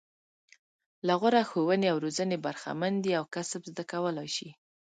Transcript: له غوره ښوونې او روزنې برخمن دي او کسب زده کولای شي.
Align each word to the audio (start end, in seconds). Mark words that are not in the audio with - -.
له 1.07 1.13
غوره 1.19 1.41
ښوونې 1.49 1.87
او 1.91 1.97
روزنې 2.05 2.37
برخمن 2.45 2.93
دي 3.03 3.11
او 3.19 3.23
کسب 3.35 3.61
زده 3.69 3.83
کولای 3.93 4.29
شي. 4.35 4.49